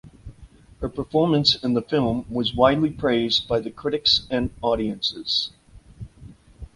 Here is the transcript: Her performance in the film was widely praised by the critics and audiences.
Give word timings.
Her 0.79 0.89
performance 0.89 1.63
in 1.63 1.75
the 1.75 1.81
film 1.83 2.25
was 2.27 2.55
widely 2.55 2.89
praised 2.89 3.47
by 3.47 3.59
the 3.59 3.69
critics 3.69 4.25
and 4.31 4.49
audiences. 4.63 5.51